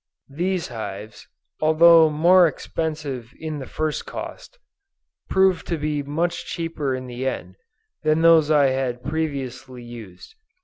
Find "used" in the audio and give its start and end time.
9.83-10.33